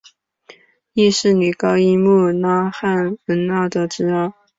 [0.93, 2.71] 亦是女高音穆拉
[3.27, 4.33] 汶娜的侄儿。